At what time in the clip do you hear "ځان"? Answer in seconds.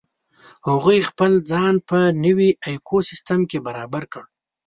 1.51-1.75